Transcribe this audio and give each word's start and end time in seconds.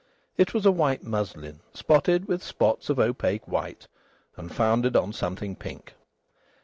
It 0.35 0.51
was 0.55 0.65
a 0.65 0.71
white 0.71 1.03
muslin, 1.03 1.59
spotted 1.75 2.27
with 2.27 2.41
spots 2.41 2.89
of 2.89 2.97
opaque 2.97 3.47
white, 3.47 3.85
and 4.35 4.51
founded 4.51 4.95
on 4.95 5.13
something 5.13 5.55
pink. 5.55 5.93